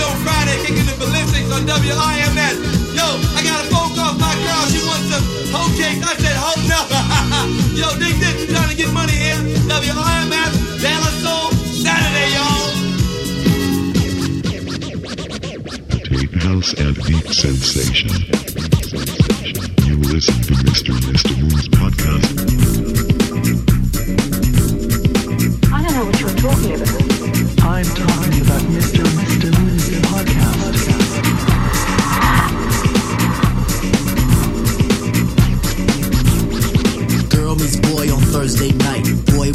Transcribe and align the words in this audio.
on 0.00 0.16
Friday, 0.22 0.56
kicking 0.62 0.86
the 0.86 0.94
ballistics 0.98 1.50
on 1.50 1.66
WIMS. 1.66 2.56
Yo, 2.94 3.06
I 3.34 3.42
got 3.42 3.64
a 3.64 3.66
phone 3.68 3.90
call 3.94 4.14
from 4.14 4.20
my 4.20 4.34
girl. 4.46 4.64
She 4.70 4.80
wants 4.86 5.10
some 5.10 5.24
hoe 5.50 5.70
cakes. 5.74 6.02
I 6.06 6.14
said, 6.18 6.36
hoe 6.38 6.54
no. 6.70 6.80
Yo, 7.80 7.86
dig 7.98 8.14
this. 8.22 8.34
You 8.40 8.54
trying 8.54 8.70
to 8.70 8.76
get 8.76 8.92
money 8.94 9.12
here? 9.12 9.38
WIMS, 9.66 10.54
De 10.82 10.92
La 11.02 11.10
Soul, 11.22 11.50
Saturday, 11.82 12.30
y'all. 12.36 12.70
Tape 16.06 16.34
House 16.46 16.72
and 16.78 16.94
Deep 17.02 17.26
Sensation. 17.34 18.10
You 19.82 19.96
listen 19.98 20.38
to 20.46 20.54
Mr. 20.62 20.94
Mr. 21.10 21.32
Moon's 21.42 21.68
podcast. 21.74 22.28
I 25.72 25.82
don't 25.82 25.94
know 25.94 26.04
what 26.06 26.20
you're 26.20 26.38
talking 26.38 26.74
about. 26.74 27.18
I'm 27.68 27.84
talking 27.84 28.40
about 28.42 28.62
Mr. 28.62 29.17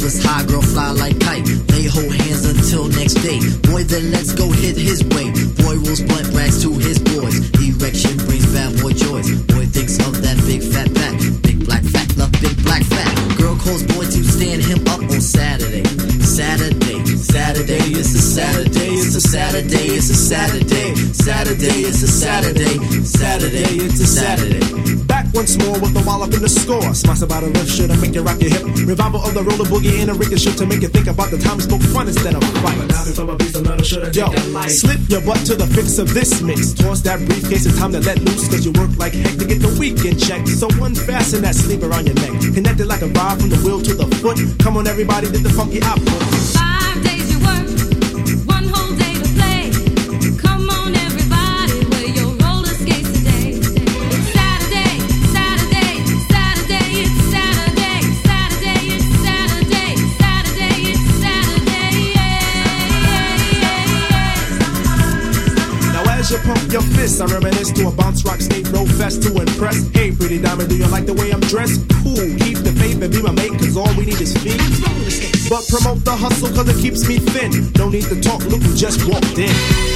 Boy 0.04 0.20
high, 0.20 0.44
girl 0.44 0.60
fly 0.60 0.90
like 0.92 1.18
kite. 1.18 1.46
They 1.72 1.88
hold 1.88 2.12
hands 2.12 2.44
until 2.44 2.88
next 2.88 3.14
day. 3.24 3.40
Boy 3.64 3.84
then 3.84 4.12
let's 4.12 4.34
go 4.34 4.52
hit 4.52 4.76
his 4.76 5.00
way. 5.16 5.32
Boy 5.64 5.80
rolls 5.80 6.02
blunt 6.04 6.28
rags 6.36 6.60
to 6.60 6.76
his 6.76 6.98
boys. 7.00 7.40
Erection 7.56 8.20
brings 8.28 8.44
bad 8.52 8.76
boy 8.84 8.92
joys. 8.92 9.32
Boy 9.48 9.64
thinks 9.64 9.96
of 10.04 10.20
that 10.20 10.36
big 10.44 10.60
fat 10.60 10.92
back. 10.92 11.16
Big 11.40 11.64
black 11.64 11.82
fat, 11.88 12.04
love 12.20 12.32
big 12.32 12.52
black 12.64 12.84
fat. 12.84 13.08
Girl 13.40 13.56
calls 13.56 13.82
boy 13.96 14.04
to 14.04 14.20
stand 14.28 14.60
him 14.68 14.84
up 14.92 15.00
on 15.08 15.22
Saturday. 15.24 15.84
Saturday, 16.20 17.00
Saturday, 17.16 17.96
it's 17.96 18.12
a 18.12 18.20
Saturday, 18.20 18.92
it's 19.00 19.14
a 19.16 19.22
Saturday, 19.22 19.88
it's 19.88 20.10
a 20.10 20.14
Saturday. 20.14 20.94
Saturday, 21.16 21.80
it's 21.88 22.02
a 22.02 22.08
Saturday. 22.08 22.76
Saturday, 23.08 23.72
it's 23.80 24.00
a 24.00 24.06
Saturday. 24.06 24.60
Back 24.84 24.93
once 25.34 25.58
more 25.58 25.78
with 25.82 25.92
the 25.92 26.02
wallop 26.06 26.32
in 26.32 26.40
the 26.40 26.48
score. 26.48 26.94
Smash 26.94 27.22
about 27.22 27.42
a 27.42 27.48
riff, 27.50 27.68
should 27.68 27.90
I 27.90 27.96
make 27.98 28.14
you 28.14 28.22
rock 28.22 28.40
your 28.40 28.50
hip? 28.50 28.64
Revival 28.86 29.20
of 29.20 29.34
the 29.34 29.42
roller 29.42 29.66
boogie 29.66 30.00
and 30.00 30.10
a 30.10 30.14
ricochet 30.14 30.54
to 30.56 30.66
make 30.66 30.80
you 30.80 30.88
think 30.88 31.08
about 31.08 31.30
the 31.30 31.38
time 31.38 31.58
we 31.58 31.62
spoke 31.62 31.82
fun 31.90 32.06
instead 32.08 32.34
of 32.34 32.42
fight. 32.62 32.78
Yo, 34.14 34.30
slip 34.68 35.00
your 35.10 35.20
butt 35.26 35.42
to 35.50 35.54
the 35.54 35.66
fix 35.74 35.98
of 35.98 36.14
this 36.14 36.40
mix. 36.40 36.72
Toss 36.72 37.02
that 37.02 37.18
briefcase, 37.26 37.66
it's 37.66 37.76
time 37.78 37.92
to 37.92 38.00
let 38.00 38.18
loose. 38.22 38.48
Cause 38.48 38.64
you 38.64 38.72
work 38.78 38.96
like 38.96 39.12
heck 39.12 39.36
to 39.38 39.44
get 39.44 39.60
the 39.60 39.74
weekend 39.78 40.22
check. 40.22 40.46
So 40.46 40.68
unfasten 40.80 41.42
that 41.42 41.54
sleeper 41.54 41.92
on 41.92 42.06
your 42.06 42.14
neck. 42.14 42.32
Connected 42.54 42.86
like 42.86 43.02
a 43.02 43.10
rod 43.18 43.40
from 43.40 43.50
the 43.50 43.58
wheel 43.66 43.82
to 43.82 43.94
the 43.94 44.06
foot. 44.22 44.38
Come 44.62 44.76
on, 44.76 44.86
everybody, 44.86 45.30
did 45.30 45.42
the 45.42 45.50
funky 45.50 45.82
output. 45.82 46.63
Fists, 67.04 67.20
I 67.20 67.26
reminisce 67.26 67.70
to 67.72 67.88
a 67.88 67.92
bounce 67.92 68.24
rock 68.24 68.40
skate 68.40 68.68
roll 68.72 68.86
fest 68.86 69.22
to 69.24 69.36
impress. 69.36 69.86
Hey, 69.88 70.10
pretty 70.10 70.40
diamond, 70.40 70.70
do 70.70 70.76
you 70.76 70.86
like 70.86 71.06
the 71.06 71.12
way 71.12 71.30
I'm 71.32 71.40
dressed? 71.40 71.80
Cool, 72.02 72.28
keep 72.38 72.58
the 72.58 72.74
faith 72.80 73.02
and 73.02 73.12
be 73.12 73.20
my 73.22 73.32
mate, 73.32 73.52
cause 73.52 73.76
all 73.76 73.92
we 73.96 74.06
need 74.06 74.20
is 74.20 74.32
feet. 74.38 74.60
But 75.50 75.68
promote 75.68 76.04
the 76.04 76.16
hustle, 76.16 76.48
cause 76.48 76.68
it 76.68 76.80
keeps 76.80 77.06
me 77.06 77.18
thin. 77.18 77.72
No 77.76 77.90
need 77.90 78.04
to 78.04 78.20
talk, 78.20 78.40
look 78.44 78.62
who 78.62 78.74
just 78.74 79.06
walked 79.06 79.38
in. 79.38 79.93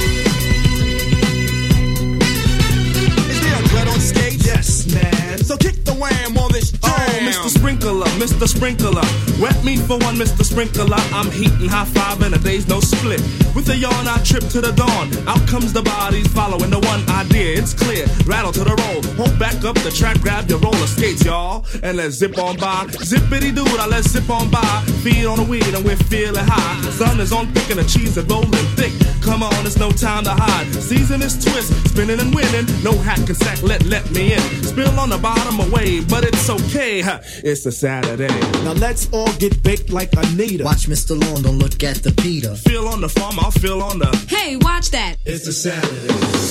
Mr. 8.19 8.47
Sprinkler. 8.47 9.07
Wet 9.39 9.63
me 9.63 9.77
for 9.77 9.97
one, 9.99 10.15
Mr. 10.15 10.43
Sprinkler. 10.43 10.99
I'm 11.15 11.31
heating 11.31 11.69
high 11.69 11.85
five 11.85 12.21
and 12.21 12.35
a 12.35 12.37
day's 12.39 12.67
no 12.67 12.81
split. 12.81 13.21
With 13.55 13.69
a 13.69 13.77
yawn, 13.77 14.07
I 14.07 14.21
trip 14.23 14.43
to 14.49 14.59
the 14.59 14.73
dawn. 14.73 15.07
Out 15.25 15.47
comes 15.47 15.71
the 15.71 15.81
bodies 15.81 16.27
following 16.27 16.69
the 16.69 16.79
one 16.79 17.01
idea. 17.09 17.57
It's 17.57 17.73
clear. 17.73 18.05
Rattle 18.25 18.51
to 18.51 18.63
the 18.65 18.75
roll. 18.75 19.01
Hold 19.15 19.39
back 19.39 19.63
up 19.63 19.75
the 19.87 19.91
track, 19.91 20.19
grab 20.19 20.49
your 20.49 20.59
roller 20.59 20.87
skates, 20.87 21.23
y'all. 21.23 21.65
And 21.81 21.95
let's 21.95 22.15
zip 22.15 22.37
on 22.37 22.57
by. 22.57 22.87
Zippity 23.07 23.55
doo, 23.55 23.63
now 23.77 23.87
let's 23.87 24.09
zip 24.09 24.29
on 24.29 24.51
by. 24.51 24.83
Feed 25.01 25.25
on 25.25 25.37
the 25.37 25.45
weed 25.45 25.73
and 25.73 25.85
we're 25.85 25.95
feeling 26.11 26.45
high. 26.45 26.91
Sun 26.91 27.21
is 27.21 27.31
on 27.31 27.47
thick 27.53 27.69
and 27.69 27.79
the 27.79 27.87
cheese 27.87 28.17
is 28.17 28.25
rolling 28.25 28.51
thick. 28.75 28.91
Come 29.29 29.43
on, 29.43 29.65
it's 29.65 29.77
no 29.77 29.91
time 29.91 30.23
to 30.23 30.31
hide. 30.31 30.73
Season 30.73 31.21
is 31.21 31.33
twist, 31.43 31.71
spinning 31.89 32.19
and 32.19 32.33
winning. 32.33 32.65
No 32.83 32.93
hack 32.97 33.19
and 33.19 33.37
sack, 33.37 33.61
let 33.61 33.83
let 33.85 34.09
me 34.11 34.33
in. 34.33 34.39
Spill 34.63 34.99
on 34.99 35.09
the 35.09 35.19
bottom 35.19 35.59
away, 35.59 36.01
but 36.01 36.23
it's 36.23 36.49
okay. 36.49 37.01
huh, 37.01 37.19
It's 37.43 37.63
a 37.67 37.71
Saturday. 37.71 38.39
Now 38.65 38.73
let's 38.73 39.07
all 39.11 39.31
get 39.33 39.61
baked 39.61 39.91
like 39.91 40.11
Anita. 40.17 40.63
Watch 40.63 40.87
Mr. 40.87 41.11
Long, 41.11 41.43
don't 41.43 41.59
look 41.59 41.83
at 41.83 41.97
the 41.97 42.11
Peter. 42.11 42.55
Feel 42.55 42.87
on 42.87 43.01
the 43.01 43.09
farm, 43.09 43.35
I'll 43.39 43.51
feel 43.51 43.81
on 43.83 43.99
the. 43.99 44.09
Hey, 44.27 44.55
watch 44.57 44.89
that. 44.91 45.17
It's 45.25 45.45
a 45.47 45.53
Saturday. 45.53 46.07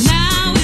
Now 0.07 0.58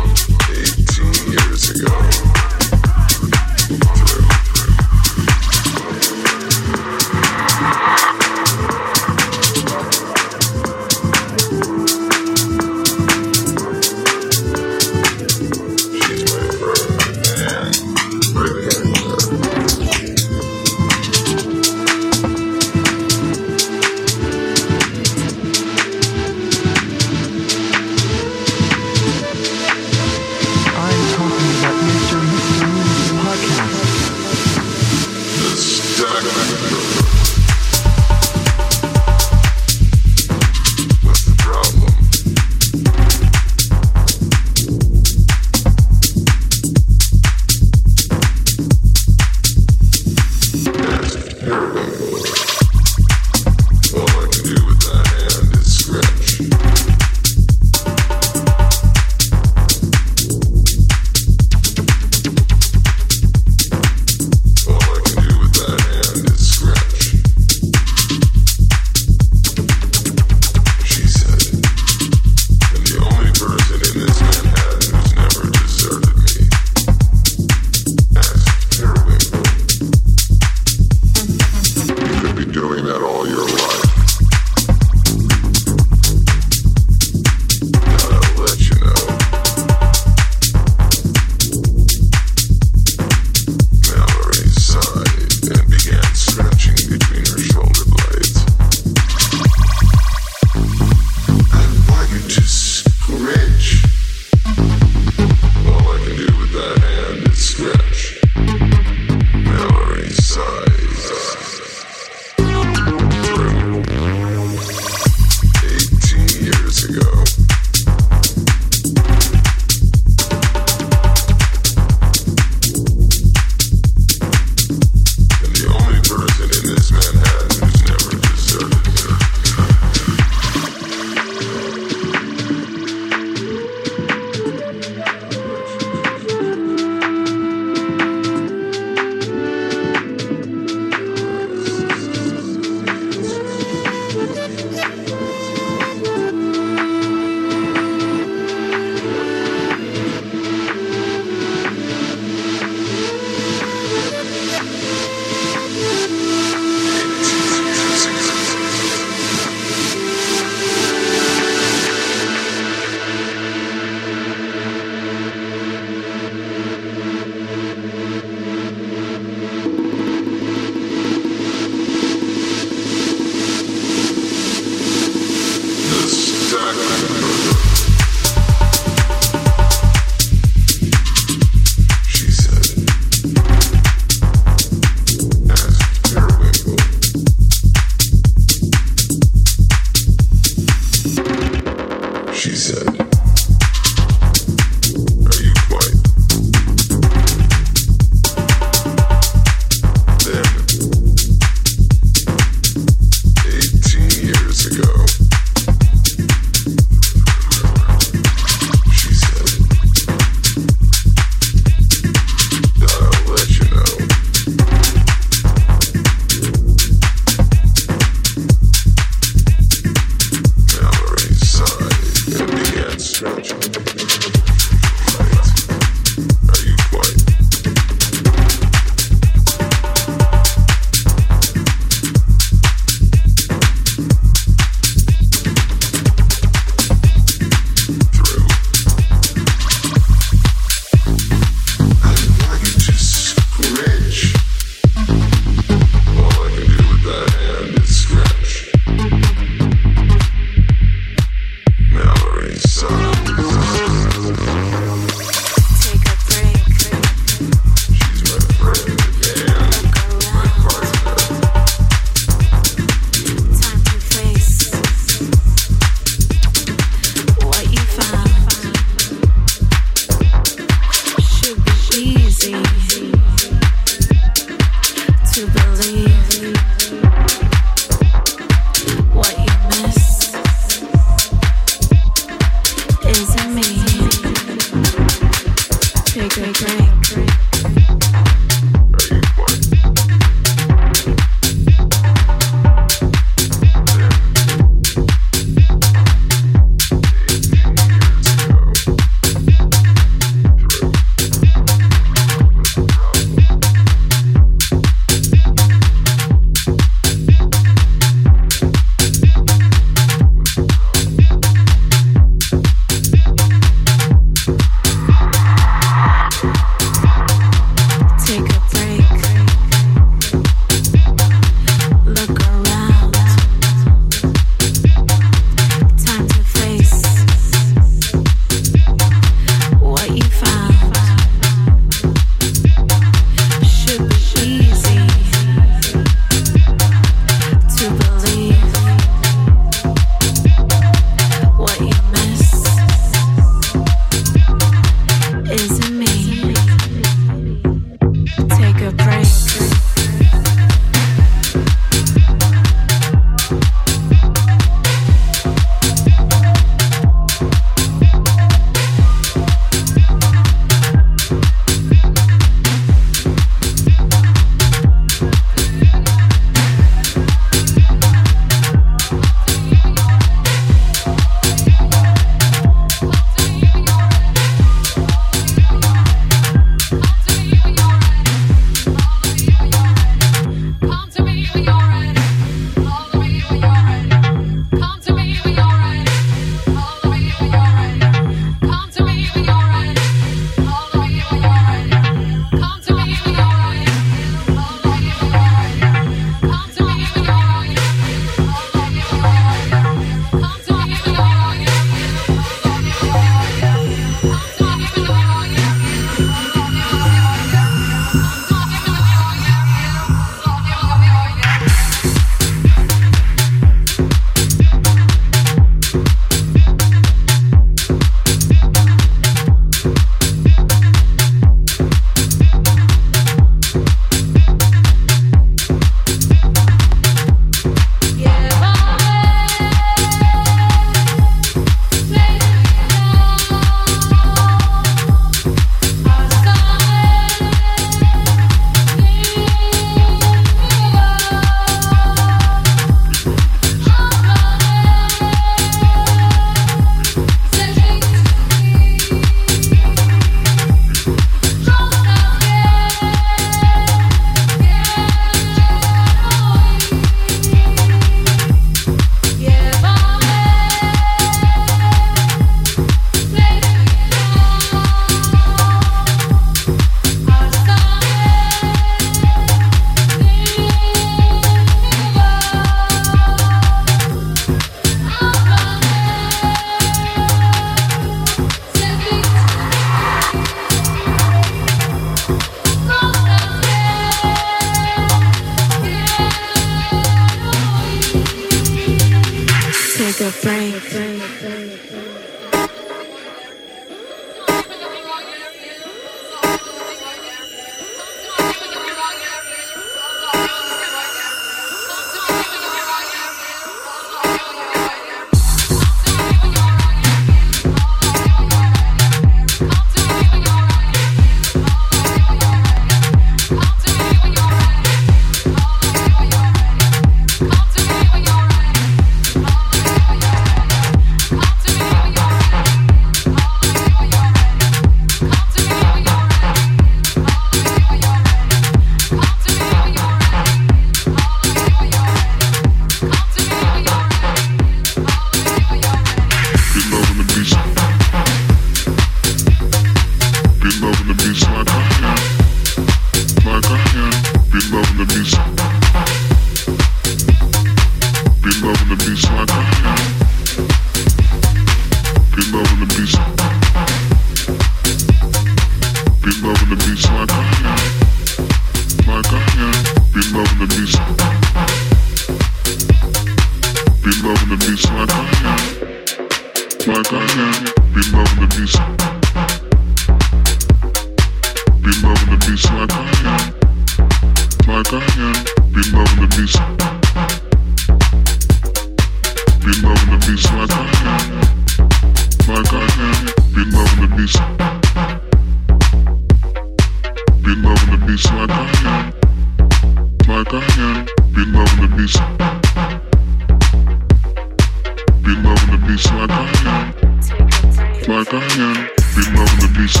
like 598.08 598.34
I 598.34 598.40
am. 598.60 598.74
Be 599.14 599.22
loving 599.32 599.60
the 599.60 599.68
beast. 599.76 600.00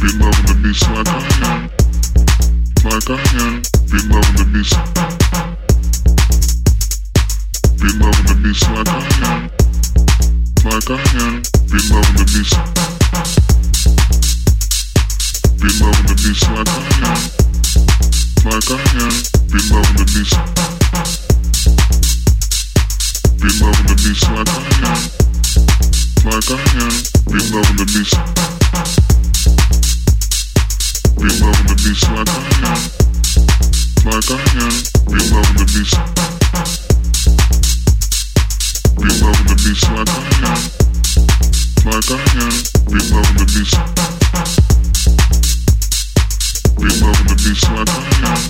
Be 0.00 0.08
loving 0.18 0.46
the 0.46 0.54
beast 0.62 0.84
like 0.90 1.08
I 1.08 1.20
am. 1.48 1.60
Like 2.84 3.10
I 3.10 3.18
am. 3.40 3.62
Loving 3.90 4.36
the 4.36 4.44
beast. 4.52 4.76
Be 7.80 7.88
loving 7.98 8.26
the 16.06 16.14
beast 16.22 16.44
like 16.48 16.68
I 16.68 16.80
am. 17.04 17.20
Like 18.44 18.70
I 18.70 18.80
am. 18.98 19.14
Loving 19.70 19.96
the 19.96 20.04
beast. 20.14 21.27
Be 23.38 23.46
loving 23.62 23.86
the 23.86 23.94
beast 24.02 24.26
like 24.34 24.50
I 24.50 24.58
am. 24.82 24.98
Like 26.26 26.50
I 26.50 26.58
am. 26.82 26.90
Be 27.30 27.38
loving 27.54 27.78
the 27.78 27.86
beast. 27.86 28.18
Be 31.14 31.28
loving 31.38 31.66
the 31.70 31.76
beast 31.78 32.10
like 32.10 32.26
I 32.26 32.42
am. 32.66 32.82
Like 34.10 34.26
I 34.26 34.42
am. 34.58 34.74
Be 35.06 35.22
loving 35.30 35.54
the 35.54 35.66
beast. 35.70 35.94
Be 38.98 39.06
loving 39.22 39.46
the 39.46 39.54
beast 39.62 39.86
like 39.94 40.10
I 40.10 40.26
am. 40.42 40.58
Like 41.86 42.10
I 42.10 42.18
am. 42.42 42.54
Be 42.90 42.98
loving 43.06 43.38
the 43.38 43.46
beast. 43.54 43.78
Be 46.74 46.90
loving 46.98 47.26
the 47.30 47.36
beast 47.38 47.70
like 47.70 47.86
I 47.86 48.02
am. 48.26 48.42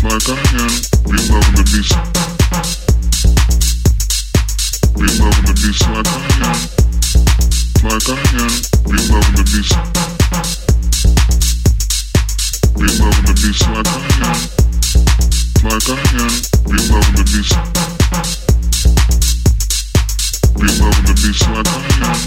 Like 0.00 0.28
I 0.28 0.40
am. 0.64 0.72
Be 1.04 1.18
loving 1.28 1.54
the 1.56 1.64
beast. 1.76 2.85
Be 4.96 5.04
loving 5.20 5.44
the 5.44 5.52
beast 5.60 5.84
like 5.92 6.08
I 6.08 6.24
am. 6.40 6.56
Like 7.84 8.08
I 8.08 8.16
am. 8.40 8.52
Be 8.88 8.96
loving 9.12 9.36
the 9.36 9.44
beast. 9.44 9.76
Be 12.74 12.86
loving 12.96 13.26
the 13.26 13.34
beast 13.36 13.64
like 13.68 13.86
I 13.86 14.00
am. 14.24 14.40
Like 15.64 15.88
I 15.88 16.00
am. 16.16 16.32
Be 16.64 16.76
loving 16.88 17.14
the 17.14 17.24
beast. 17.28 17.56
Be 20.56 20.68
loving 20.80 21.04
the 21.04 21.14
beast 21.20 21.44
like 21.52 21.68
I 21.68 21.84
am. 22.06 22.18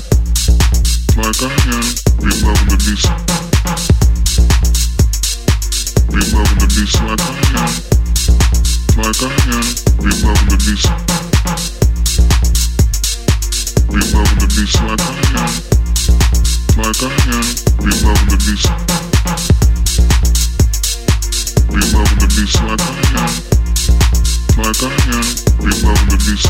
Like 1.17 1.41
I 1.41 1.49
am. 1.74 1.88
Be 2.22 2.30
loving 2.45 2.70
the 2.70 2.78
beast. 2.86 3.09
The 10.39 10.57
beast. 10.59 11.78
Be 13.91 13.99
loving 14.13 14.37
the 14.37 14.45
beast 14.55 14.77
like 14.85 15.01
I 15.01 15.17
am. 15.33 15.49
Like 16.77 17.01
I 17.01 17.09
am. 17.33 17.47
Be 17.81 17.89
loving 18.05 18.29
the 18.29 18.37
beast. 18.45 18.69
Be 21.73 21.81
loving 21.93 22.19
the 22.19 22.27
beast 22.35 22.57
like 22.61 22.81
I 22.81 22.93
am. 23.17 23.33
Like 24.57 24.83
I 24.83 24.93
am. 25.09 25.27
Be 25.57 25.71
loving 25.81 26.09
the 26.09 26.17
beast. 26.21 26.49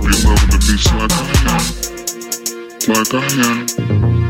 Be 0.00 0.12
loving 0.24 0.50
the 0.50 0.58
beast 0.66 0.88
like 0.94 1.12
I 1.12 1.24
am. 1.50 1.64
Like 2.88 3.12
I 3.12 3.16
am. 3.44 4.29